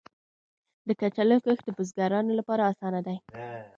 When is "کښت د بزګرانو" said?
1.45-2.31